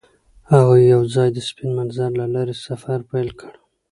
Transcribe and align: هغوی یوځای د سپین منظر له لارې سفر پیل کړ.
هغوی 0.51 0.81
یوځای 0.95 1.29
د 1.33 1.39
سپین 1.47 1.69
منظر 1.79 2.11
له 2.19 2.25
لارې 2.33 2.55
سفر 2.67 2.99
پیل 3.09 3.29
کړ. 3.39 3.53